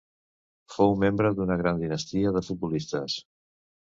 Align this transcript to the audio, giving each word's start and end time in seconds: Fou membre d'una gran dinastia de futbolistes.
Fou 0.75 0.95
membre 1.03 1.31
d'una 1.41 1.57
gran 1.61 1.83
dinastia 1.83 2.31
de 2.37 2.43
futbolistes. 2.47 3.19